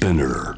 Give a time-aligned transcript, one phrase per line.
[0.00, 0.54] Spinner.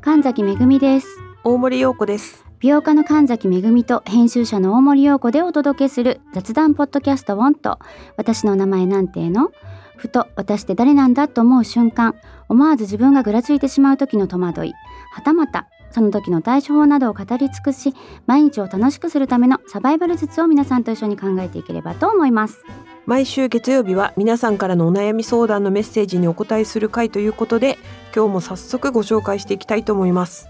[0.00, 1.06] 神崎めぐみです。
[1.44, 2.46] 大森洋子です。
[2.58, 7.78] 美容家の神崎めぐみと編集者の大森洋子でお届けする雑談ポッドキャストウォンと
[8.16, 9.50] 私の名前なんての？
[9.98, 12.14] ふと私って誰なんだと思う瞬間
[12.48, 14.72] 思わず自分がぐらついてしまう時の戸惑い
[15.12, 17.94] はたまたその時の対処法などを語り尽くし
[18.26, 22.64] 毎日を楽しくするためのサバイバル術を皆さんと一緒に考えていければと思います。
[23.06, 27.78] 毎週月曜日は皆さんからのお悩み相談のメッセージにお答えする回ということで
[28.14, 30.46] 今日も早速ご紹介していきたいと思います。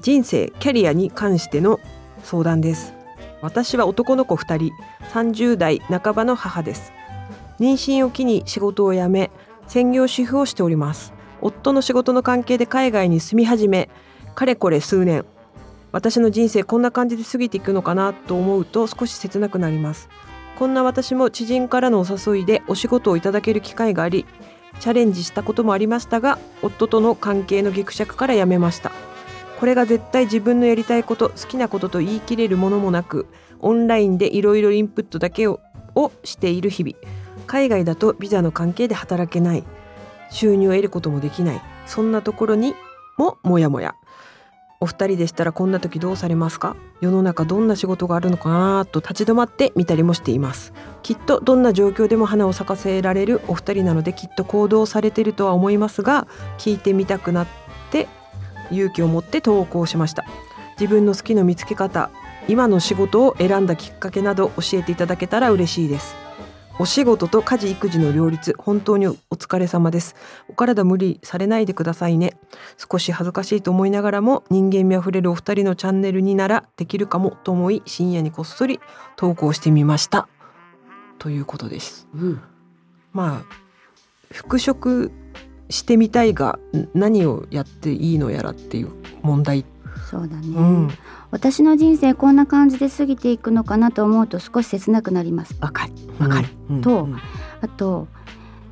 [0.00, 1.78] 人生キャリアに関しての
[2.24, 2.92] 相談です。
[3.40, 4.72] 私は男の子2人
[5.12, 6.92] 30代半ばの母です。
[7.60, 9.30] 妊娠を機に仕事を辞め
[9.68, 11.12] 専業主婦をしております。
[11.40, 13.88] 夫の仕事の関係で海外に住み始め
[14.36, 15.24] かれこれ数年。
[15.92, 20.10] 私の人生こんな感じで過ぎていくのかなと思うと少し切なくなります。
[20.58, 24.26] こんな私も知人からのお誘いでお仕事をいただける機会があり
[24.78, 28.92] チャレンジしたこともありましたが夫との関係のぎくしゃくからやめました。
[29.58, 33.26] これが絶対自分のやりたいこと好きなことと言い切れるものもなく
[33.60, 35.60] オンラインでいろいろインプットだけを
[36.24, 36.94] している日々。
[37.46, 39.64] 海外だとビザの関係で働けない。
[40.30, 41.62] 収入を得ることもできない。
[41.86, 42.74] そんなところに
[43.16, 43.94] もモヤモヤ。
[44.78, 46.76] お二人でしたらこんな時どうされますか？
[47.00, 50.72] 世の中どんな仕事があるのかなと立ち止まって見たりもしています。
[51.02, 56.26] きっとどんな状況でも花を咲かせられるお二人なのできっと行動されているとは思いますが
[56.58, 57.46] 聞いてみたくなっ
[57.90, 58.08] て
[58.70, 60.24] 勇気を持って投稿しました。
[60.78, 62.10] 自分の好きの見つけ方
[62.48, 66.14] 今の仕事を選んだきっかけなど教えていただけたら嬉しいです。
[66.78, 70.14] お仕事と家事育児の両立本当にお疲れ様です。
[70.48, 72.36] お体無理されないでくださいね。
[72.76, 78.78] 少し恥ずかしいと思いながらも人間味あふれるお二人のチャンネルにならできるかもと思い深夜にこっそり
[79.16, 80.28] 投稿してみました。
[81.18, 82.08] ということです。
[82.14, 82.40] うん。
[83.14, 83.56] まあ
[84.30, 85.12] 復職
[85.70, 88.90] してみたいがん何をやっていいのやらっていう
[89.22, 89.64] 問題、
[90.10, 90.90] そうだね、うん
[91.36, 95.54] 私の人生こんな感じで過ぎていくのかなと思うと少し切なくなります。
[95.60, 95.92] わかる。
[96.18, 96.80] わかる、うん。
[96.80, 97.16] とうん。
[97.60, 98.08] あと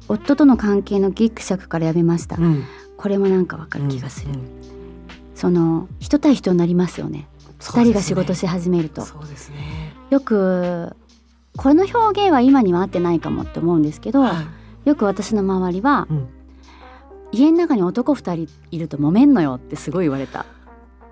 [0.08, 2.64] 夫との関係のギクシャクからやめました、うん。
[2.96, 4.32] これもなんかわかる気がする、
[5.34, 7.28] その人対人になりますよね。
[7.58, 9.94] 二人が仕事し始めると、そうですね。
[10.08, 10.96] よく
[11.58, 14.42] この表現は今には合ってないかもって思うんですけど、は
[14.86, 14.88] い。
[14.88, 16.28] よく私の周りは、うん。
[17.30, 20.46] 家の中に男二人いると揉めんのよってすごい言われた、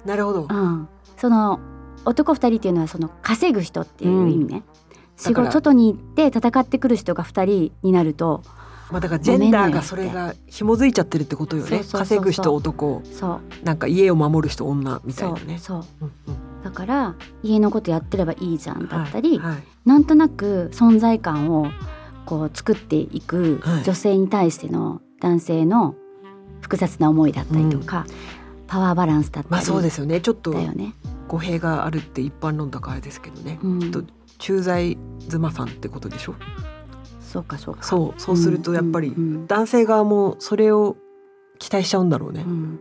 [0.06, 0.46] なるほど。
[0.50, 0.88] うん、
[1.22, 1.60] その
[2.04, 4.64] 男二人っていうのはその稼ぐ人っていう意味ね、
[5.16, 8.42] 仕事外に行って戦ってくる人が二人になると
[8.90, 11.84] まあだからジェンダーがそれが紐づいちゃってるってことよね。
[11.92, 13.02] 稼ぐ人男。
[13.04, 13.64] そう。
[13.64, 15.58] なんか家を守る人女みたいなね。
[15.58, 15.84] そう。
[16.00, 16.10] そう。
[16.26, 16.62] うんうん。
[16.64, 19.52] だから家のことやってればいいじゃんだったり、はい。
[19.52, 19.62] はい。
[19.84, 21.68] なんとなく存在感を
[22.26, 23.84] こう作っていくはい。
[23.84, 25.94] 女性に対しての男性の
[26.60, 28.06] 複雑な思いだったりとか、
[28.66, 30.20] パワーバランスだったりまあそうですよね。
[30.20, 30.94] ちょっとだよね。
[31.32, 33.78] 語弊があるって一般論だからですけどね、うん。
[33.80, 34.04] きっと
[34.38, 34.98] 駐在
[35.30, 36.34] 妻さんってことでしょ？
[37.20, 37.82] そうかそうか。
[37.82, 39.14] そうそうするとやっぱり
[39.48, 40.98] 男性側もそれを
[41.58, 42.80] 期待しちゃうんだろうね、うん。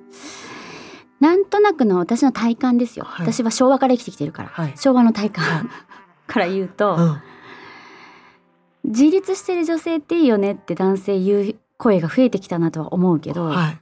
[1.22, 3.26] なんとなくの私の体感ですよ、はい。
[3.26, 4.74] 私は昭和から生きてきてるから、はい。
[4.76, 5.66] 昭和の体感、はい。
[6.28, 6.96] から言うと、
[8.84, 8.92] うん。
[8.92, 13.81] 自立してる女性っていいよねって男性言う声が増えてきたなとは思うけど、はい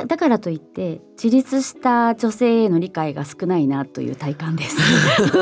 [0.00, 4.76] でだからといって自立した女性への理解が少ないなという体感です。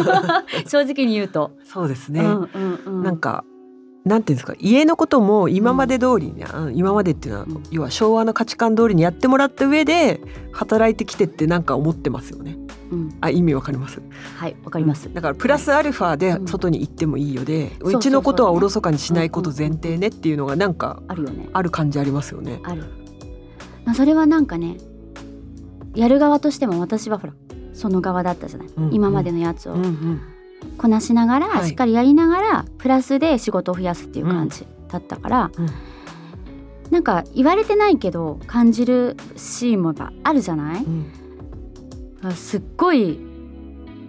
[0.68, 3.44] 正直に言うと、そうですね、うんうんうん、なんか
[4.04, 10.20] なんていうんですか家のことも今まで通りに、あ今までっていうのは、うん要は昭和の価値観通りにやってもらった上で
[10.52, 12.58] 働いてきてってなんか思ってますよね。
[12.90, 14.02] うん、あ意味わかります？
[14.36, 16.46] はいわかります、だからプラスアルファでうん。
[16.46, 18.00] 外に行ってもいいよで、そうそうそう。
[18.00, 21.48] うちのことはおろそかにしないこと前提ねっていうのがなんかあるよね。
[21.52, 22.60] ある感じありますよね。
[22.64, 22.84] ある
[23.84, 24.76] まあそれはなんかね
[25.94, 27.34] やる側としても私はほら
[27.74, 28.94] その側だったじゃない、うんうん。
[28.94, 29.74] 今までのやつを。
[29.74, 30.20] うんうん。
[30.78, 31.68] こなしながら、はい。
[31.68, 35.66] しっかりやりながらプラスで仕事を増やすっていう感じだったから、うん。
[36.90, 40.84] なんか言われてないけど感じるシーンもやっぱあるじゃない？
[40.84, 41.06] うん。
[42.22, 43.18] あすっごい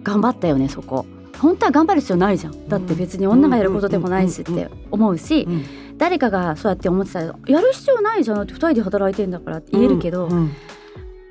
[0.02, 1.06] 頑張ったよねそこ。
[1.38, 2.68] 本当は頑張る必要ないじゃん。
[2.68, 5.64] だって別に女がやることでもないしって思うしうん
[5.96, 10.50] 誰かがそうやって思ってたらやる必要ないじゃんだって2人で働いてんだからって言えるけど、うん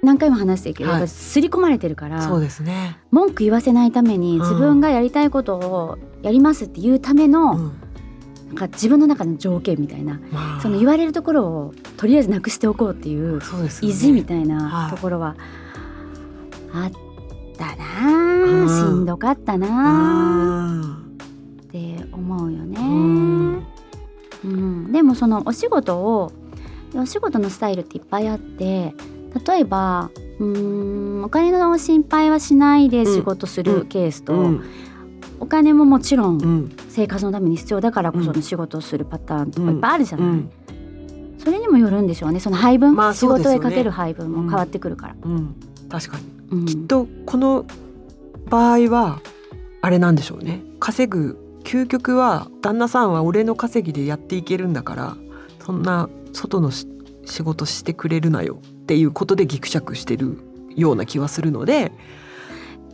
[0.04, 1.00] 何回も話してるけど、はい。
[1.00, 2.98] やっぱ刷り込まれてるからそうですね。
[3.10, 4.42] 文句言わせないためにん。
[4.42, 7.80] 自分がやりたいことをやりますっていうための、うん。
[8.50, 10.62] なんか自分の中の条件みたいなまあ。
[10.62, 13.40] その言われるところをとりあえずなくしておこうっていう
[13.82, 14.94] 意地みたいはない。
[14.94, 15.38] ところは
[16.74, 16.92] あっ
[17.58, 19.68] たなしんどかったな
[20.84, 20.98] あ
[21.64, 23.66] って思うよね。
[24.44, 24.92] うん。
[24.94, 26.32] うん、もそのお仕事を
[26.96, 28.94] お仕事のスタイルっていっぱいあって
[29.48, 34.64] 例えばうーんお金の心配はしないで仕事するケースと、うん。
[35.40, 36.76] お金ももちろんうん。
[36.90, 40.52] 生活のために必要だからこその仕事をするパターンとかいっぱいあるじゃない、うん。
[41.40, 42.40] それにもよるんでしょうね。
[42.40, 43.18] その配分、まあね。
[43.18, 45.56] 事へかける配分も変わってくるから、うん。
[45.90, 46.60] 確かに。
[46.60, 46.66] うん。
[46.66, 47.66] きっとこの
[48.50, 49.20] 場合は
[49.82, 50.64] あれなんでしょうね。
[50.80, 55.18] 稼ぐ究極は旦那さんは俺の稼ぎでやっていけるんだから
[55.66, 56.88] そんな外のし
[57.26, 60.38] 仕事してくれるなよっていうことでギクシャクしてる
[60.76, 61.92] ような気はするので。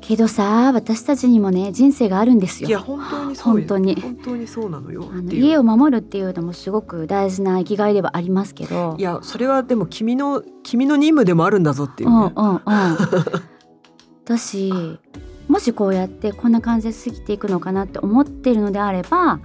[0.02, 2.70] けどさ私たちにもね人生があるんですよ。
[2.70, 3.68] いや本当にそうよ。
[3.68, 4.02] 本当に。
[4.02, 8.96] 本当にそうなのよあの家を守るっていうのもすごく大事な生きがいではありますけど。
[8.98, 12.62] いやそれはでも君の君の任務でもあるんだぞっていうね、うんうんうん。
[14.26, 14.72] だし
[15.50, 19.42] もしこうやってこんな感じで過ぎていくのかなって思ってるのであれば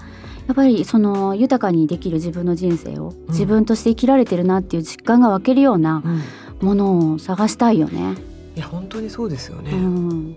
[0.47, 6.23] やっぱりその豊かにできる自分の人生を自分として生きられてるなっていう実感が湧けるようなうん。
[6.61, 8.15] ものを探したいよね。
[8.57, 10.37] いや本当にそうですよね、うん、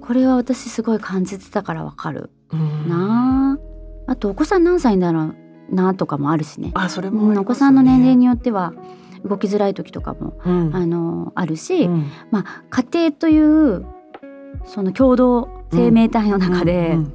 [0.00, 2.30] これは私すごい感じてたからわかる。
[2.52, 2.88] うん。
[2.88, 3.58] な
[4.06, 4.12] あ。
[4.12, 6.70] あとお子さん何歳だろうなとかもあるしね。
[6.74, 7.38] あそれうんもね。
[7.38, 8.72] お子さんの年齢によっては
[9.24, 10.76] 動きづらい時とかもうん。
[10.76, 12.10] あのあるし、うん。
[12.30, 13.86] まあ家庭という
[14.66, 17.14] その共同生命体の中で、うんうん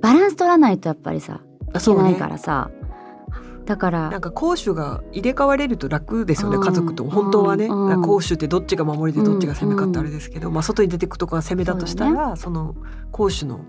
[0.00, 1.42] バランス取らないとやっぱりさ
[1.74, 2.70] いけないからさ、
[3.66, 12.74] だからなんか攻守が入れ替われると楽ですよね、うん家族と本当はね、うん攻守ってどっちが守りでどっちが攻めかってあれですけど、まあ外に出てくとこが攻めだとしたらそ,、の
[13.12, 13.60] 攻守の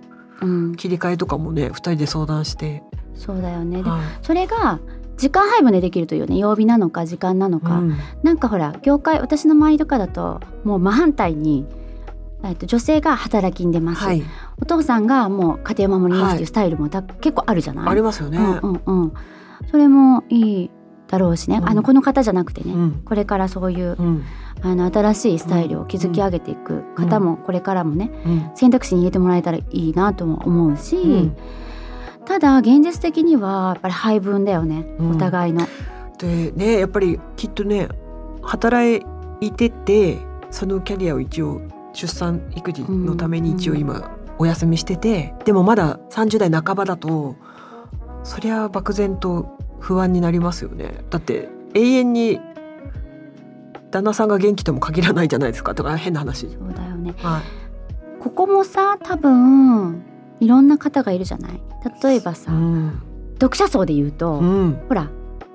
[0.42, 2.82] うん、切り替えとかもね二人で相談して、
[3.14, 3.84] そうだよね。
[3.84, 4.02] ではい。
[4.24, 4.80] それが
[5.18, 6.38] 時間配分でできるというね。
[6.38, 7.98] 曜日なのか時間なのか、うん。
[8.24, 11.68] なんかほら業界私の周りとかだともう真反対に、
[12.44, 14.24] えっと、女性が働きに出ます、はい、
[14.60, 17.88] お父さんがもう家庭を守りますっていうスタイルもた、結構あるじゃない？
[17.88, 18.38] ありますよね。
[18.38, 19.14] うんうんうん、
[19.70, 20.72] それもいい
[21.08, 21.70] だろうしね、うん。
[21.70, 23.02] あのこの方じゃなくてね、うん。
[23.06, 24.24] これからそういううん。
[24.64, 28.52] あの新しいスタイルを築き上げていく方もこれからもねうん。
[28.56, 31.38] 選択肢に入れてもらえたらいいなとも思うし、うん。
[32.26, 35.12] ただ現実的にはやっぱり配分だよね、うん。
[35.12, 35.68] お互いの。
[36.18, 37.88] でねやっぱりきっとね
[38.42, 39.06] 働
[39.42, 41.62] いててそのキャリアを一応
[41.94, 47.36] 出産育児のために一応今お休みしてて、でもまだ30代半ばだと
[48.24, 51.04] そりゃ漠然と不安になりますよね。
[51.10, 52.40] だって永遠に
[53.92, 55.76] 旦那さんが元気とも限らないじゃないですか。
[55.76, 56.48] とか変な話。
[56.48, 57.14] そうだよね。
[57.18, 57.42] はい。
[58.22, 60.04] ここもさ多分
[60.40, 61.62] いろんな方がいるじゃない？
[62.04, 63.02] 例えばさ、うん。
[63.40, 64.82] 読者層で言うと、うん。
[64.88, 65.10] ほら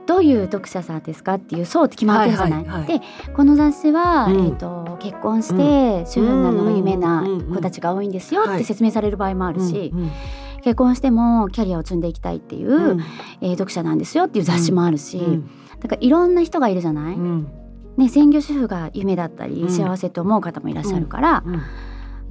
[0.07, 2.65] どういう読者さんですかっていう層って決まってるじゃない？
[2.65, 2.99] はいはいはい。
[3.01, 3.05] で
[3.35, 4.35] この雑誌は、うん。
[4.35, 7.47] えー、と結婚して主婦になるのが夢なうんうんうん。
[7.49, 8.59] うん子たちが多いんですよっはい。
[8.59, 10.11] て説明される場合もあるし、うん
[10.63, 13.01] 結婚してもキャリアを積んでいきたいっていう、うん。
[13.41, 15.51] えー読者なんですよっていう雑誌もあるし、うん。
[15.81, 17.49] だからいろんな人がいるじゃない、うん。
[17.97, 19.71] ね、専業主婦が夢だったり、うん。
[19.71, 21.63] 幸せと思う方もいらっしゃるから、うん。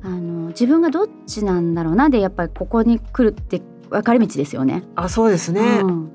[0.04, 4.84] あの自分がどっちなんだろうなでやっぱりここに来るって分かれ道ですよね。
[4.96, 6.12] あそうですね、うん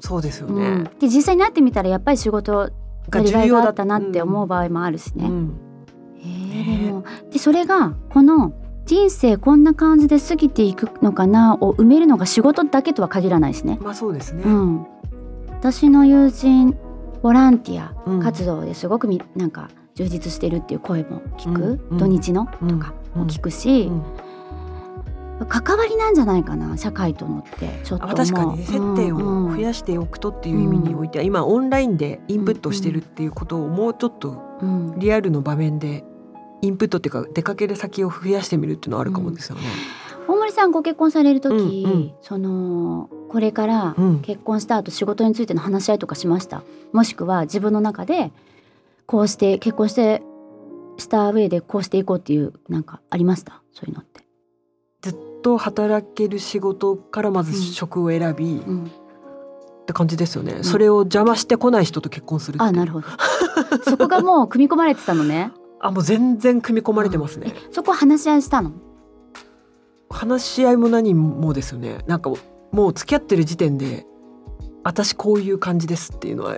[0.00, 0.84] そうですようん。
[0.84, 0.90] ね。
[1.00, 2.70] で実際になってみたらやっぱり仕事
[3.12, 5.28] やりがいがあったなって思うう場合もあるしね。
[5.28, 5.52] ん。
[6.18, 8.52] えーでもでそれがこの
[8.84, 13.78] 人生こんな感じで過ぎていくのかなを埋めるのが仕事だけとは限らないしね。
[13.82, 14.42] まあそうですね。
[14.44, 14.86] うん、
[15.50, 16.76] 私の友人
[17.22, 18.20] ボランティアうん。
[18.22, 21.80] 活動ですごくみなんか充実してるっていう声も聞く、うん。
[21.92, 21.98] うん。
[21.98, 22.48] 土日の？
[22.62, 22.68] うん。
[22.68, 24.02] とかも聞くし、うん
[25.44, 34.90] 関わりなんじゃないかな社会とのってちょっと確かにね接点を増しやしておくとっていう意味においては、今オンラインでインプットしてるっていうことをもうちょっとうん。
[34.90, 36.04] うんリアルの場面で
[36.62, 39.62] インプットっていうか出かける先を増やしてみるっていうのはあるかもですよね。
[40.26, 42.12] 大森さんご結婚される時、うんうん。
[42.22, 44.20] そのこれからうん。
[44.20, 46.62] 結婚した後仕事についての話し合いとかしました？
[46.92, 48.32] もしくは自分の中で
[49.04, 50.22] こうして結婚して
[50.96, 53.60] した上でこうしていこうっていうなんかありました？
[53.74, 54.15] そういうのって。
[55.46, 58.90] と働ける仕事からまず職を選び、っうん、
[59.86, 63.06] て感じですよね、それを邪魔してこない人と結婚するあなるほど。
[63.88, 65.52] そこがもう組み込まれてたのね。
[65.78, 67.52] あもう全然組み込まれてますね。
[67.54, 68.72] えそこは話し合いしたの？
[70.10, 71.98] 話し合いも何もですよね。
[72.08, 72.32] なんか
[72.72, 74.04] もう付き合ってる時点で
[74.82, 76.56] 私こういう感じですっていうのは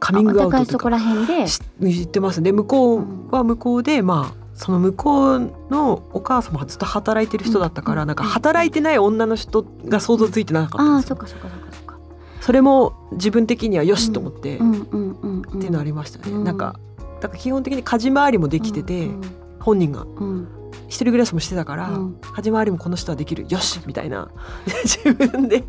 [0.00, 1.46] カミングアおウトとかそこら辺で？
[1.46, 2.50] し言ってますね。
[2.50, 8.08] 向こうは向こうでまあその向こうのお母様がずっと働いてる人だったから、うん。
[8.08, 11.16] なんか働いてない女の人が想像ついてなかったんですよ。
[11.20, 11.98] ああそっかそっかそっかそっか。
[12.40, 15.60] それも自分的にはよしと思って、っうんうんうんうん。
[15.60, 16.44] ていうのありましたね、うん。
[16.44, 16.78] なんか
[17.20, 19.20] だから基本的に家事回りもできてて、うん
[19.60, 20.48] 本人がうん。
[20.88, 22.20] 一人暮らしもしてたから、うん。
[22.20, 24.30] 家事回りもこの人はできるよしみたいな。
[24.84, 25.64] 自分で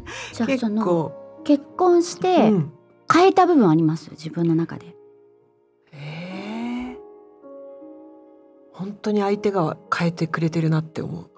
[0.45, 1.13] 結構。
[1.45, 2.71] 結婚してうん。
[3.11, 4.09] 変えた部分あります？
[4.11, 4.95] 自分の中で
[8.75, 11.29] 本当に相手が変えてくれてるなって思う。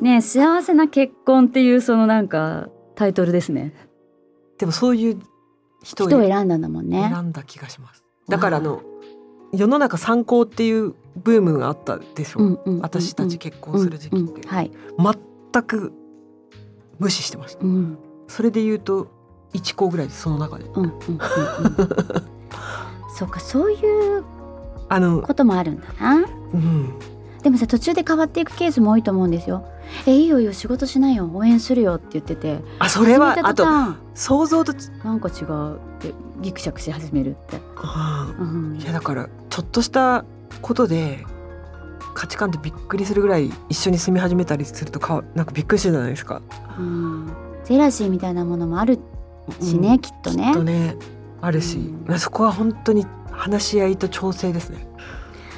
[0.04, 3.74] ねえ幸せな結婚っていうそのなんかタイトルですね
[4.58, 5.20] でもそういう
[5.82, 8.04] 人を選んだんだもんね選んだ気がします。
[8.28, 8.82] だからあの
[9.52, 12.60] 世の中参考っていうブームがあったでしょ。
[12.82, 14.70] 私たち結婚する時期って、はい、
[15.52, 15.92] 全く
[16.98, 17.64] 無視してました。
[17.64, 17.98] うん
[18.28, 19.08] それで言うと
[19.54, 20.66] 1校ぐらいその中で。
[20.66, 21.18] うんうんうんうん
[23.14, 24.24] そうかそういう
[24.88, 26.24] あの、こともあるんだな。
[26.52, 26.98] うん、
[27.42, 29.64] でもさ途中で変わっていくケースも多いと思うんですよ。
[30.06, 32.60] えいいよいいよ仕事しないよ応援するよって言ってて。
[32.78, 33.66] あそれはあと
[34.14, 34.74] 想像と、
[35.04, 37.58] なんか違うってギクシャクし始めるって、
[38.38, 38.80] うんうん。
[38.80, 40.24] いやだからちょっとした
[40.60, 41.24] ことで
[42.14, 46.42] 価値観ってびっくりするぐらい一緒に住み始めたりするとかなんかびっくりするじゃないですか。
[46.78, 47.32] うん、
[47.64, 48.98] ジェラシーみたいなものもある
[49.60, 49.98] しね、うん。
[49.98, 50.44] きっとね。
[50.46, 50.96] きっとね。
[51.40, 52.18] あるし、うん。
[52.18, 53.04] そこは本当に
[53.42, 54.86] 話し合いと調整ですね。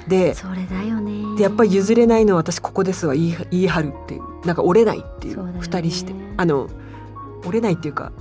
[0.08, 1.36] でそれだよね。
[1.36, 3.14] でやっぱり譲れないのは私ここですわ。
[3.14, 4.46] 言い言い張るっていう。
[4.46, 5.34] なんか折れないっていう。
[5.34, 5.60] そうだよね。
[5.60, 6.14] 二人して。
[6.38, 6.68] あの
[7.44, 8.12] 折れないっていうか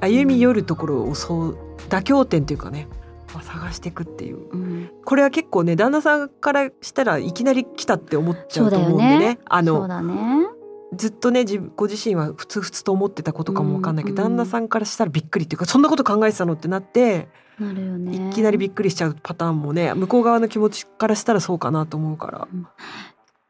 [0.00, 1.58] 歩み寄るところをそう
[1.90, 2.88] 妥協点っていうかね、
[3.34, 4.38] まあ、探していくっていう。
[4.50, 9.18] うん、これは結構ね旦那さんからしたらいきなり来たって思っちゃうと思うんでね。
[9.18, 10.48] ねあのね。
[10.96, 11.44] ずっとね
[11.76, 14.36] ご自身はふつふつと思ってたことかもわかんないけど、うんうん。
[14.36, 17.28] 旦那さんからしたらびっくりっていうかそんなこと考えてたのってなって、
[17.60, 18.30] なるよね。
[18.30, 22.48] いきなりびっくりしちゃうパターンもね向こう側の気持ちからしたらそうかなと思うから。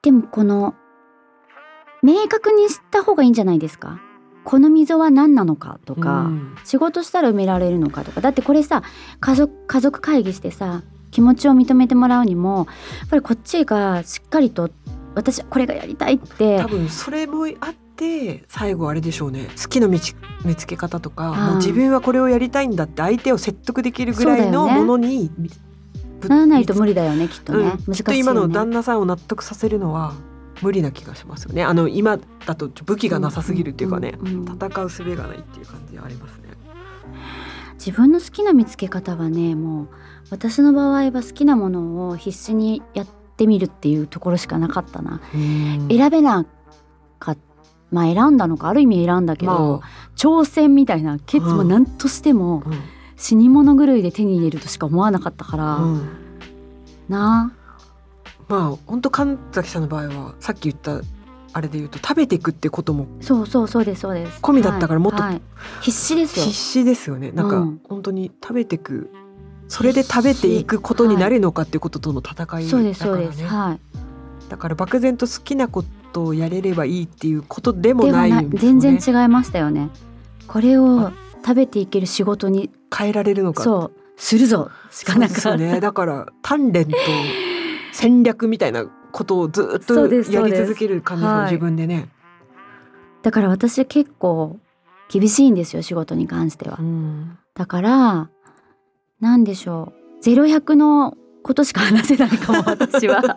[0.03, 0.75] でもこの
[2.03, 4.01] 明確にした方がいいんじゃないですか？
[4.43, 6.57] この溝は何なのかとか、うん。
[6.65, 8.21] 仕事したら埋められるのかとか。
[8.21, 8.83] だってこれさ
[9.21, 12.67] 家族家族会議してさ気持ちを認めてもらうにも
[13.01, 14.71] やっぱりこっちがしっかりと
[15.15, 17.90] 私これがやりたいって多分それもあって
[18.49, 19.49] 最後あれでしょうね。
[19.61, 20.15] 好きの見つ
[20.67, 25.31] け方とか、はいもう自分はこれをやりたいんだって相手を説得できるぐらいのものに、
[26.21, 27.65] ぶならないと無理だよねきっとね、うん。
[27.65, 27.95] 難しいよね。
[27.97, 30.15] きっと今の旦那さんを納得させるのは
[30.63, 34.45] 無理な気がしますよねあの今だと武器がなさすぎるっていうかね、んんうん。
[34.45, 36.51] 戦う術がないっていう感じありますね。
[37.75, 39.89] 自分の好きな見つけ方はねもう
[40.29, 46.45] 私の場合は好きなものを必死にやってみるっていうところしかなかったな、選べな
[47.19, 47.37] か
[47.91, 51.69] まあ選んだのかある意味選んだけど、ま挑戦みたいなケツもうん。
[51.69, 52.63] 何としても
[53.17, 56.09] 死に物狂いで手に入れるとしか思わなかったから、うん。
[57.09, 57.53] な
[58.49, 61.01] まあ本当神崎さんの場合はさっき言った
[61.53, 64.41] あれで言うと食べていくってこともあそうそうそうですそうです。
[64.41, 65.43] 込みだったからもっとはいはい。
[65.81, 66.45] 必死ですよ。
[66.47, 67.33] 必死ですよね。
[67.33, 67.81] なんかうん。
[67.85, 69.11] 本当に食べていく
[69.69, 73.45] それで食べていくことになるのかっていうこととの戦いだからね、そうですそうです。
[73.47, 73.81] はい。
[74.49, 75.89] だから漠然と好きなこと
[76.25, 79.91] をやれればいいっていうことでもないないんですよ全ね然違いましたよね。
[80.47, 81.13] これを
[81.45, 83.63] 食べていける仕事に変えられるのか。
[83.63, 84.71] そうするぞ。
[84.91, 85.57] しかなかった。
[85.57, 85.81] ね。
[85.81, 86.97] だから鍛錬と
[87.93, 91.45] 戦略みたいなことをずっとやり続ける感じのはい。
[91.53, 92.09] 自分でね、
[93.23, 94.59] だから私結構
[95.09, 96.79] 厳しいんですよ仕事に関しては。
[96.81, 97.39] うん。
[97.55, 98.31] だから
[99.21, 100.23] なんでしょう。
[100.23, 103.23] ゼロ百のことしか話せないかも私は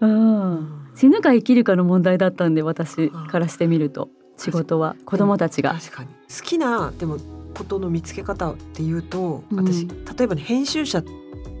[0.00, 0.90] うん。
[0.94, 4.96] 死ぬか生きるかの問題だったんで私からしてみると仕事は。
[5.04, 5.74] 子供たちが。
[5.74, 7.18] 確かに好きなでも
[7.54, 9.58] ことの見つけ方っていうとうん。
[9.58, 11.02] 私、例えばね編集者っ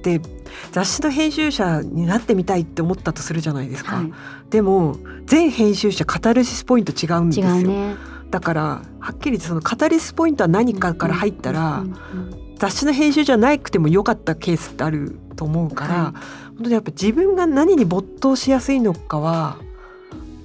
[0.02, 0.20] て
[0.72, 4.06] 雑誌の編集者になってみたいって思ったとするじゃないですか、は
[4.48, 7.96] でも全編集者カタルシスポイント違うんですい、よ、ね。
[8.30, 8.62] だから
[9.00, 11.84] はっきり言ってそのカタルシスポイントは何かから入ったら、
[12.58, 16.49] 雑誌の編集じゃなくても良かったケースってあると思うから、はい。
[16.49, 19.58] 本当にやっぱ自分が何に没頭しやすいのかは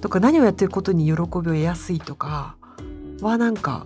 [0.01, 2.55] とか何をやってることに喜びを得やすいとか
[3.21, 3.85] はなんか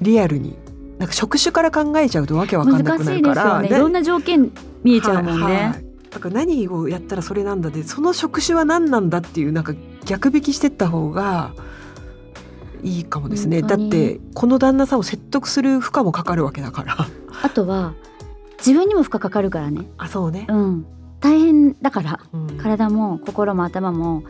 [0.00, 0.56] リアルに
[0.98, 3.76] なんか職種から考えちゃうとわけわかんな難しくないるからですよね。
[3.76, 4.50] いろんな条件
[4.82, 9.72] 見えちゃうもんね、はいはいだから何をやったらそれなんだでその職種は何なんだっていうなんか
[10.04, 11.54] 逆引きしてった方が
[12.82, 13.62] いいかもですね。
[13.62, 17.08] だってこの旦那さんを説得する負荷もかかるわけだから。
[17.42, 17.94] あとは
[18.64, 19.88] 自分にも負荷かかるからね。
[19.98, 20.86] あそうね、うん。
[21.20, 22.20] 大変だから。
[22.32, 22.46] うん。
[22.58, 24.22] 体も心も頭も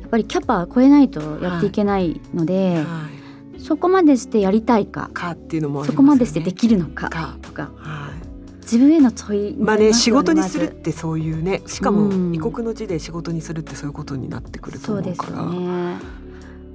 [0.00, 3.08] やっぱりキャパ超えないとやっていけないので、は
[3.56, 5.10] い、そこまでしてやりたいか。
[5.12, 5.88] かっていうのもね。
[5.88, 7.10] そこまでしてできるのか。
[7.10, 7.36] か。
[7.42, 7.70] とか。
[7.76, 8.24] はい。
[8.62, 12.34] 自分への問いにまあね仕事にするってそういうねしかもうん。
[12.34, 16.24] 異国の地で仕事にするってそういうことになってくるとそうです思うからよね。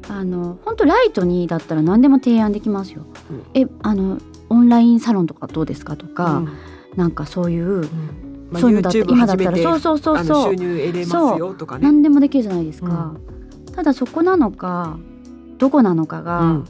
[0.07, 3.43] あの本当ライトにだったら何でも提案できますよ、うん。
[3.53, 6.49] えあのオンラインサロンとかどうですかとか、うん。
[6.95, 8.49] なんかそういう、うん。
[8.51, 10.55] まあそういうのだったら YouTube 今だったらそうそうそうそう。
[10.55, 11.83] 収入得れますよとかね。
[11.83, 13.13] 何でもできるじゃないですか、
[13.75, 14.97] ただそこなのか
[15.57, 16.63] どこなのかが、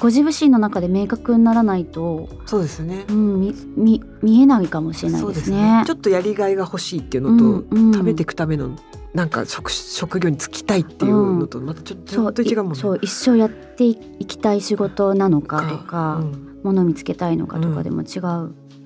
[0.00, 3.04] ご自身の中で明確にならないと、そうですね。
[3.08, 5.84] うん、みみ見えないかもしれないそうですね。
[5.86, 7.92] ちょっとやりがいが欲しいっていうのと、うんうん。
[7.92, 8.70] 食べていくための
[9.14, 12.78] なんか職職業に就きたいっていうのとまたちょっと違うもんね。
[12.78, 13.96] いそう一生やってい
[14.26, 16.60] きたい仕事なのかとか、うん。
[16.62, 18.22] もの見つけたいのかとかでも違う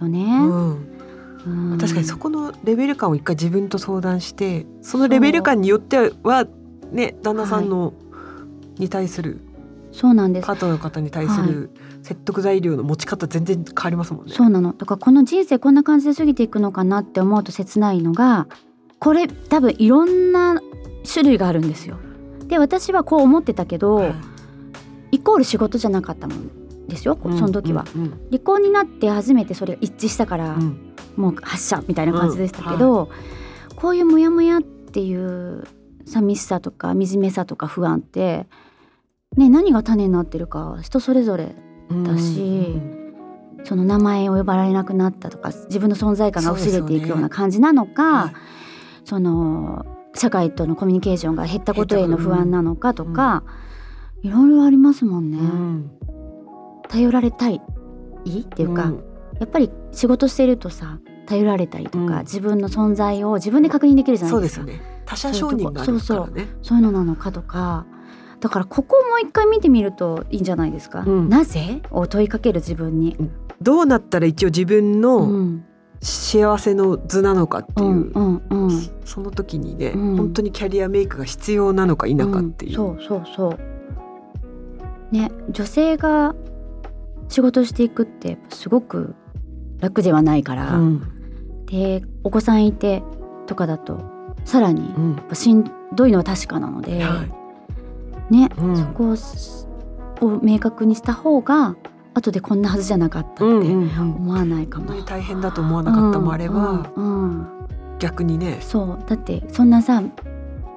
[0.00, 0.24] よね。
[0.24, 1.72] うん。
[1.72, 1.78] うん。
[1.78, 6.46] 確かにそこのレベル感を一回自分と相談してそのレベル感によっては
[6.92, 7.94] ね旦那さんの、
[8.78, 9.40] に対する
[9.92, 10.46] そうなんです。
[10.46, 11.70] パートナーの方に対する
[12.02, 14.32] 説得材料の持ち方全然変わりますもんね。
[14.32, 14.72] そうなの。
[14.72, 18.46] だからこの人生こんな感じで過ぎていくのかなって思うと切ないのが
[19.02, 20.62] これ多分いろんな
[21.12, 21.98] 種類があるんですよ。
[22.46, 24.14] で私はこう思ってたけど、はい。
[25.16, 27.84] イコール仕事じゃなかったもんですよその時は。
[27.96, 30.94] うん離婚になって初めてそれが一致したから、うん。
[31.16, 33.10] もう発射みたいな感じでしたけど、
[33.74, 35.66] こういうモヤモヤっていう
[36.06, 38.46] 寂しさとか惨めさとか不安って、
[39.36, 41.56] ね、何が種になってるか人それぞれ
[41.90, 42.80] うんだし
[43.64, 48.61] その名前を呼ばれなくなったとか自分の存在感が薄れていくような感じなのかはい
[49.04, 53.44] そ,、の社会とのコミュニケーションが減ったことへの不安なのかとか、
[54.22, 55.38] いろいろありますもんね。
[55.38, 55.90] うん。
[56.88, 59.02] 頼られたいっていうか、ん。
[59.40, 62.18] やっぱり仕事してるとさ頼られたりとか、うん。
[62.20, 64.54] 自分の存在を自分で確認できるじゃないでか。
[64.54, 65.02] そうですね。
[65.04, 66.48] 他者承認があるからね。
[66.62, 67.86] そういうのなのかとか。
[68.40, 71.28] だからここをもう一回見てみるといいんじゃないですか、うん。
[71.28, 71.80] なぜ？
[71.90, 73.16] を問いかける自分に、
[73.60, 75.64] どうなったら一応自分うのん
[76.02, 78.90] 幸せの図なのかっていうう、んうんうん。
[79.04, 80.16] その時にね、うん。
[80.16, 82.82] 本当にキャリアメイクが必要なのか否かっていう。
[82.82, 82.98] うん。
[82.98, 85.14] そうそうそう。
[85.14, 86.34] ね女性が
[87.28, 89.14] 仕事していくってすごく
[89.78, 91.64] 楽ではないから、うん。
[91.66, 93.02] でお子さんいて
[93.46, 94.00] とかだと
[94.44, 94.92] さらに
[95.32, 97.24] しんどいのは確かなので、は
[98.30, 98.34] い。
[98.34, 98.76] ね、うん。
[98.76, 99.14] そこ
[100.26, 101.76] を明確にした方が
[102.14, 104.14] 後でこんなはずじゃなかったってうんうんうん。
[104.16, 104.86] 思わないかも。
[104.86, 107.48] 本当に大変だと思わなかったもあれば、うんうんうん。
[107.98, 108.98] 逆にね、そう。
[109.06, 110.02] だってそんなさ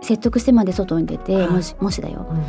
[0.02, 1.50] 説得してまで外に出て、はい。
[1.50, 2.28] もしもしだよ。
[2.30, 2.43] うん。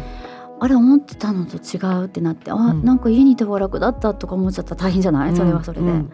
[0.58, 2.84] あれ思ってたのと違うってなってあ、うん。
[2.84, 6.10] なんか家にいた方が楽だったとか思っちゃったら大変じゃない、それはそれで、うん。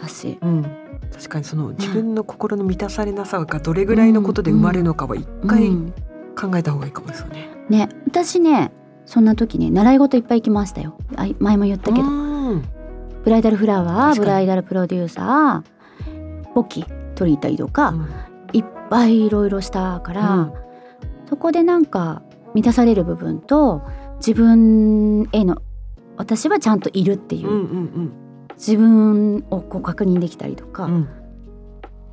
[0.00, 0.38] だし。
[0.40, 0.62] うん。
[1.12, 5.92] 確かにその自分の心の満たされなさがどれぐらいのことで生まれるのかは一回うん。
[6.38, 7.48] 考えた方がいいかもですよね。
[7.68, 7.88] ね。
[8.06, 8.72] 私ね
[9.10, 10.96] そんな時ね習い事いっぱい行きましたよ。
[11.16, 12.64] あ前も言ったけど、うん。
[13.24, 18.08] ブライダルフラワーブライダルプロデューサーポッキー取りたりとか、うん。
[18.52, 20.52] いっぱいいろいろしたから、うん。
[21.28, 22.22] そこでなんか
[22.54, 23.82] 満たされる部分と
[24.18, 25.60] 自分への
[26.16, 28.12] 私はちゃんといるっていう、うんうん
[28.56, 31.08] 自分をこう確認できたりとかうん。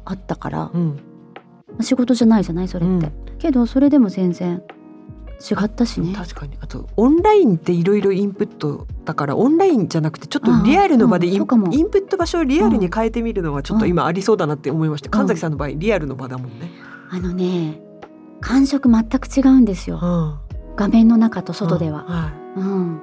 [0.04, 1.00] あったから、うん。
[1.82, 4.64] 仕事じゃないじゃないそれって、けどそれでも全然
[5.40, 6.14] 違ったしね。
[6.16, 6.58] 確かに。
[6.60, 15.12] あとオンラインっていろいろインプットだからオンラインじゃなくてちょっとリアルの場でイン,、うんインプット場所をリアルに変えてみるのはちょっと今ありそうだなって思いまして、ん。
[15.12, 16.72] 神崎さんの場合リアルの場だもんね。
[17.10, 17.80] あのね
[18.42, 20.00] 感触全く違うんですよ。
[20.02, 20.40] うん。
[20.76, 22.04] 画面の中と外では。
[22.04, 23.02] はうん、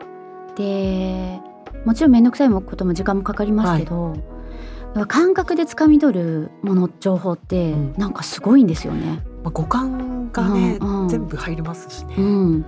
[0.57, 1.41] で
[1.85, 4.15] もちろん面倒くさいことも時間もかかりますけど、
[4.95, 7.95] やっぱ感覚で掴み取るもの情報ってうん。
[7.97, 9.25] なんかすごいんですよね。
[9.45, 11.09] いまあ、五感がね、うんうん。
[11.09, 12.15] 全部入りますしね。
[12.17, 12.63] うん、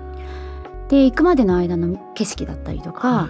[0.88, 3.28] で行くまでの間の景色だったりとか、は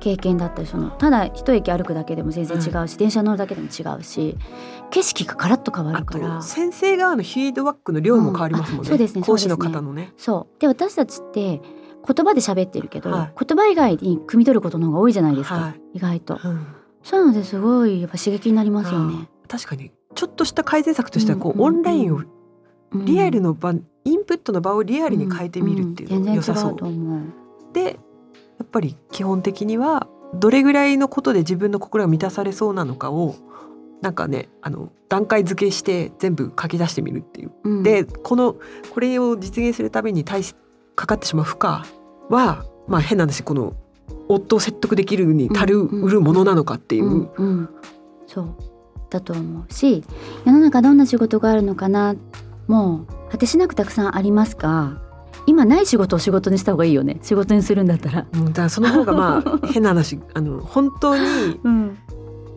[0.00, 4.36] 経験だったりそのただ一駅歩くだけでも全然違うし、電車乗るだけでも違うし
[4.90, 6.36] 景色がカラッと変わあるから。
[6.36, 8.88] と先生側のフィードバックの量も変わりますもんね。
[8.88, 10.12] そうですね講師の方のね。
[10.16, 10.60] そう。
[10.60, 11.60] で私たちって
[12.06, 13.32] 言葉で喋ってるけど、はい。
[13.46, 15.80] 言葉以外に汲み取ることの方が多いじゃないですか、はい。
[15.94, 16.38] 意外と。
[16.42, 16.66] うん。
[17.02, 19.28] そういうのですごいやっぱ刺激になりますよね。
[19.48, 19.90] 確かに。
[20.14, 22.35] ちょっとした改善策としてはこう、うんうんうんオンラインをうん
[22.94, 23.72] リアルの場、
[24.04, 26.70] インプットの場をリアルに変えてみるっていうのが良さそう。
[26.70, 27.22] んんうと思う。
[27.72, 33.36] でやっぱり基本的にはどれぐらいのことで自分の心が満たされそうなのかを
[34.00, 37.52] なんかねあの段階付けして全部書き出してみるっていう。
[37.64, 38.56] うんでこの
[38.92, 40.54] これを実現するために対し
[40.94, 41.68] かかってしまう負荷
[42.30, 43.74] はまあ変な話この
[44.28, 47.04] 夫を説得できるに足るうんうんうるものなのかっていう。
[47.04, 47.68] うんうん、
[48.26, 48.54] そう
[49.10, 50.02] だと思うし
[50.44, 52.14] 世の中どんな仕事があるのかな
[52.66, 55.00] もう果てしなくたくさんありますが
[55.46, 57.18] 今ない仕事を仕事にした方がいいよね。
[57.22, 58.26] 仕事にするんだったら。
[58.32, 61.22] うんだからその方がまあ 変な話あの本当に
[61.62, 61.96] うん、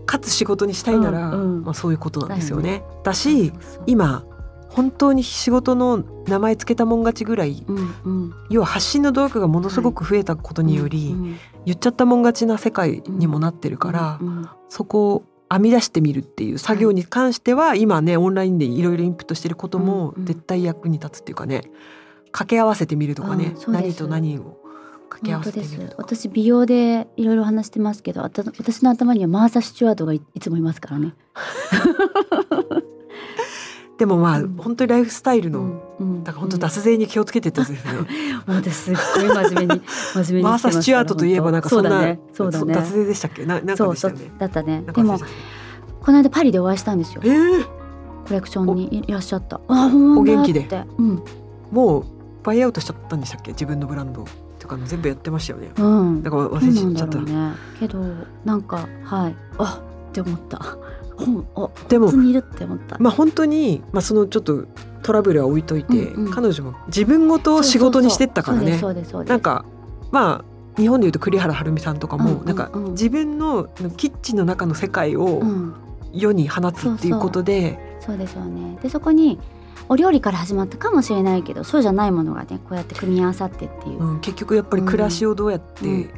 [0.06, 1.64] かつ仕事にしたいなら、うんうん。
[1.64, 2.84] まあ、そういうことなんですよね。
[3.04, 3.54] だそうし
[3.86, 4.24] 今
[4.70, 21.64] 本当に仕事の名前つけたもん勝ちぐらいうんうん、要は発信の努力がものすごく増えたことにより、うん言っちゃったもん勝ちな世界にもなってるから、うんうんそこを編み出してみるっていう作業に関しては、今ねオンラインでいろいろインプットしてることも絶対役に立つっていうかね
[22.26, 24.60] 掛け合わせてみるとかね何と何を
[25.10, 31.14] 掛け合わせてみる私美容でいろいろ話してますけど私の頭にはマーサ・スチュワートがいいつもいますからね。
[34.00, 34.56] でもまあ、うん。
[34.56, 35.82] 本当にライフスタイルの、うん。
[36.00, 36.24] うん。
[36.24, 37.92] だから本当脱税に気をつけてってやつですね、
[38.48, 39.82] うん私すっごい真面目に
[40.14, 42.20] 真面目にマーサ・スチュアートといえばなんかそんなそうだね。
[42.34, 42.74] そうだね。
[42.74, 43.46] 脱税でしたっけ？
[43.46, 44.32] ななんかでしたよね。
[44.40, 44.84] だったね。
[44.96, 45.20] でも
[46.02, 47.22] この間パリでお会いしたんですよ。
[47.22, 47.64] たえー、
[48.26, 49.60] コレクションにいらっしゃった。
[49.68, 50.66] あお元気で。
[50.98, 51.22] うん。
[51.72, 52.04] もう
[52.44, 53.52] バイアウトしちゃったんでしたっけ？
[53.52, 54.24] 自分のブランド
[54.60, 55.72] とかの全部やってましたよね。
[55.78, 56.24] うん。
[56.24, 57.18] だから忘れちゃった。
[57.20, 57.52] ね。
[57.80, 58.00] けど
[58.46, 59.36] なんかはい。
[59.58, 60.78] あって思った
[61.20, 62.98] 本あでもいるって思った。
[63.00, 64.66] まあ本当にまあそのちょっと
[65.04, 66.32] トラブルは置いといて、うんうん。
[66.32, 68.82] 彼女も自分ごとを仕事にしてったからね。
[69.26, 69.66] なんか
[70.12, 72.46] まあ日本でいうと栗原はるみさんとかも、うんうんうん。
[72.48, 75.74] なんか自分のキッチンの中の世界をうん。
[76.12, 78.80] 世に放つっていうことで、そうですよね。
[78.82, 79.38] でそこに
[79.88, 86.10] お料理から始まったかもしれないけどそうじゃないものがねこうやって組み合わさってっていう、うん結局やっぱり暮らしをどうやって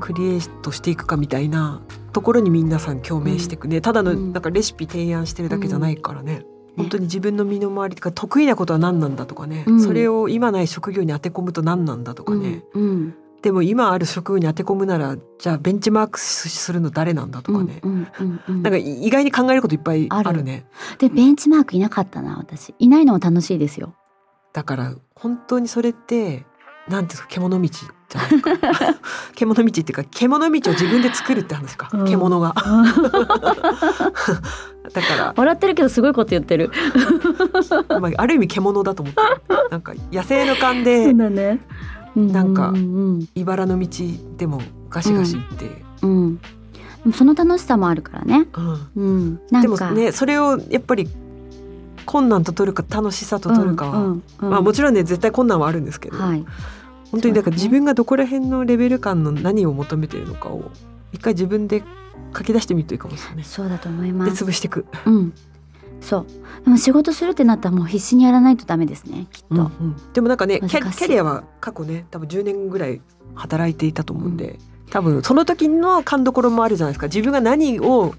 [0.00, 4.32] クリエイトしていくかみたいなところに皆さん共鳴していくね、ただのうん。
[4.32, 6.44] なんかレシピ提案してるだけじゃないからね、ね。
[6.76, 9.82] 本当に自分の身の回りとか得意なことは何なんだとかね、うん。
[9.82, 18.62] それを今ない職業に当て込むと何なんだとかね、うんうんでも今ある職業に当て込むならじゃあベンチマークするの誰なんだとかね、うんうんうんうん。
[18.62, 20.64] なんか意外に考えることいっぱいあるね。
[20.98, 22.72] でベンチマークいなかったな私。
[22.78, 23.96] いないのも楽しいですよ。
[24.52, 26.46] だから本当にそれって
[26.88, 28.50] なんていうか獣道じゃないか。
[29.34, 32.04] 獣道っていうか獣道を自分で作るって話か、うん。
[32.06, 32.54] 獣が。
[34.92, 35.34] だから。
[35.36, 36.70] 笑ってるけどすごいこと言ってる。
[37.88, 39.28] まあ、ある意味獣だと思ってる。
[39.70, 41.60] なんか野生の勘そうでだね
[42.14, 43.88] なんかうん茨の道
[44.36, 45.70] でもガシガシ行って、
[46.02, 46.40] うん。
[47.04, 47.12] うん。
[47.12, 48.46] その楽しさもあるからね。
[48.52, 48.90] うん。
[48.96, 49.62] うん。
[49.62, 51.08] でもかねそれをやっぱり
[52.04, 56.44] 困難と取るか楽しさと取るかは、うんうんうんまあもちろんね絶対困難はあるんですけど、はい。
[57.10, 60.70] 本当にだから自分がどこら辺のレベル感の何を求めているのかを
[61.12, 61.82] 一回自分で
[62.36, 63.44] 書き出してみるといいかもしれない。
[63.44, 64.44] そうだと思いでます。
[64.44, 64.86] 潰していく。
[65.06, 65.32] うん
[66.02, 66.26] そう。
[66.64, 70.12] でも仕事するってなったらもう必死にやらないとダメですねきっと、うんうん。
[70.12, 73.00] でもなんかねキャリアは過去ね多分10年ぐらい
[73.34, 74.58] 働いていたと思うんで、
[74.90, 77.06] 多分その時の勘どころもあるじゃないですか。
[77.06, 78.14] 自分が何を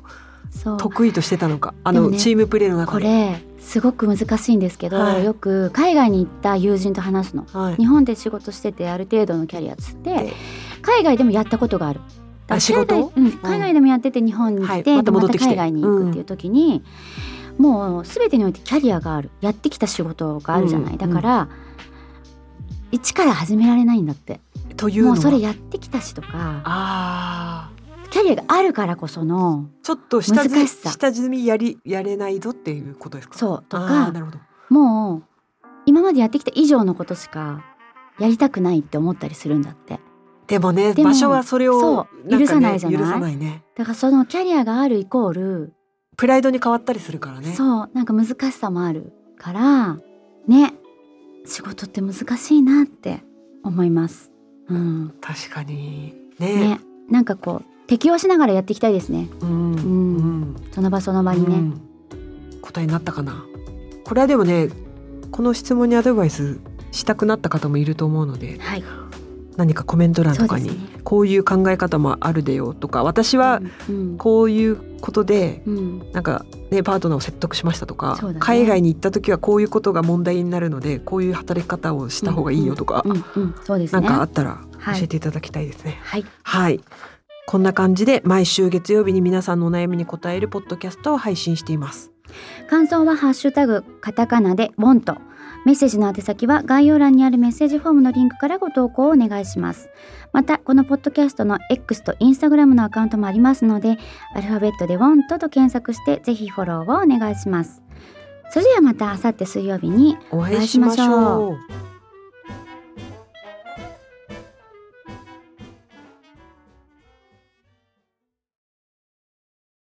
[0.79, 1.73] 得意としてたのか。
[1.83, 3.05] あの、チームプレーの中で。
[3.05, 5.23] これすごく難しいんですけど、はい。
[5.23, 7.45] よく海外に行った友人と話すの。
[7.53, 7.75] はい。
[7.75, 10.33] 日本で仕事しててある程度のキャリアつってで。
[10.81, 12.01] 海外でもやったことがある。
[12.49, 12.95] あ仕事？
[12.95, 14.97] 海外,、うん、海外でもやってて日本に来て、はい。
[14.97, 15.49] またで戻ってきて。
[15.49, 16.83] 海外に行くっていう時に、
[17.57, 19.31] もう全てにおいてキャリアがある。
[19.41, 21.49] やってきた仕事があるじゃない、うんだから、
[22.91, 24.39] 一から始められないんだって。
[24.75, 26.29] というもうそれやってきたしとか。
[26.33, 28.09] あー。
[28.09, 33.37] キャリアがあるからこそのちょっと下積下積みやりやれないぞっていうことですか？
[33.37, 33.65] そう。
[33.67, 34.37] とかなるほど。
[34.69, 35.23] もう
[35.87, 37.63] 今までやってきた以上のことしか
[38.19, 39.99] やりたくないって思ったりするんだって。
[40.45, 42.99] でもねでも場所はそれをね許さないじゃない？
[42.99, 43.63] 許さないね。
[43.75, 45.73] だからそのキャリアがあるイコール
[46.15, 47.53] プライドに変わったりするからね。
[47.53, 47.89] そう。
[47.93, 49.97] なんか難しさもあるから
[50.47, 50.73] ね。
[51.45, 53.23] 仕事って難しいなって
[53.63, 54.31] 思います。
[54.69, 56.13] うん、確かに。
[56.39, 56.55] ね。
[56.55, 56.79] ね。
[57.09, 59.27] なんかこう適応しながらやっていきたいですね。
[59.41, 59.49] うん。
[59.49, 59.75] うん。
[59.75, 61.55] うんその場その場にね。
[61.55, 62.59] うん。
[62.61, 63.45] 答えになったかな。
[64.05, 64.69] これはでもね
[65.31, 66.59] この質問にアドバイス
[66.91, 68.83] したくなった方もいると思うのではい。
[69.57, 70.71] 何かコメント欄とかに、
[71.03, 84.07] こういう考え方もあるでよとか私はうんこういうことでうんなんかねパートナーを説得しましたとか、海外に行った時はこういうことが問題になるのでこういう働き方をした方がいいよとか、なんね。
[84.07, 85.99] かあったらはい教えていただきたいですね。
[86.03, 86.25] はい。
[86.43, 86.81] はい。
[87.45, 92.11] こんな感じで毎週月曜日に皆さんのお悩みに答えるポッドキャストを配信しています。
[92.69, 95.17] 感想はハッシュタグカタカナでウォント。
[95.65, 99.89] メッセージの宛先は概要欄にあるメッセージフォームのリンクからご投稿をお願いします。
[100.31, 103.97] またこのポッドキャストの X と Instagram のアカウントもありますので、
[104.35, 107.81] アルファベットでウォントと検索してぜひフォローをお願いします。
[108.49, 111.92] それではまたあさって水曜日にお会いしましょう。